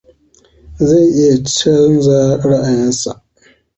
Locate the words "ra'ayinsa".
2.49-3.11